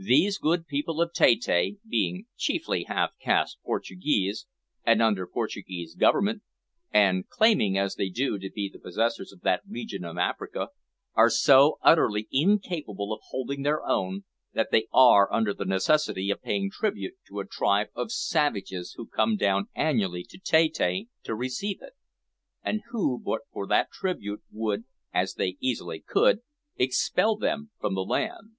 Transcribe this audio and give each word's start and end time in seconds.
These 0.00 0.38
good 0.38 0.66
people 0.66 1.00
of 1.00 1.12
Tette 1.14 1.76
being 1.88 2.26
chiefly 2.36 2.82
half 2.88 3.16
caste 3.22 3.58
Portuguese, 3.64 4.44
and 4.84 5.00
under 5.00 5.24
Portuguese 5.24 5.94
government, 5.94 6.42
and 6.90 7.28
claiming, 7.28 7.78
as 7.78 7.94
they 7.94 8.08
do, 8.08 8.40
to 8.40 8.50
be 8.52 8.68
the 8.68 8.80
possessors 8.80 9.32
of 9.32 9.42
that 9.42 9.62
region 9.70 10.04
of 10.04 10.18
Africa 10.18 10.70
are 11.14 11.30
so 11.30 11.78
utterly 11.82 12.26
incapable 12.32 13.12
of 13.12 13.20
holding 13.28 13.62
their 13.62 13.84
own, 13.86 14.24
that 14.52 14.72
they 14.72 14.88
are 14.92 15.32
under 15.32 15.54
the 15.54 15.64
necessity 15.64 16.28
of 16.32 16.42
paying 16.42 16.68
tribute 16.68 17.14
to 17.28 17.38
a 17.38 17.46
tribe 17.46 17.90
of 17.94 18.10
savages 18.10 18.94
who 18.96 19.06
come 19.06 19.36
down 19.36 19.68
annually 19.76 20.24
to 20.24 20.38
Tette 20.38 21.04
to 21.22 21.34
receive 21.36 21.80
it, 21.80 21.92
and 22.64 22.82
who, 22.90 23.16
but 23.24 23.42
for 23.52 23.64
that 23.68 23.92
tribute, 23.92 24.42
would, 24.50 24.86
as 25.14 25.34
they 25.34 25.56
easily 25.60 26.00
could, 26.04 26.40
expel 26.74 27.36
them 27.36 27.70
from 27.78 27.94
the 27.94 28.02
land. 28.04 28.56